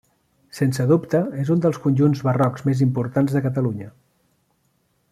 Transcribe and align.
Sense 0.59 0.85
dubte 0.91 1.21
és 1.43 1.51
un 1.57 1.61
dels 1.67 1.77
conjunts 1.85 2.23
barrocs 2.31 2.65
més 2.71 2.83
importants 2.89 3.37
de 3.39 3.45
Catalunya. 3.49 3.95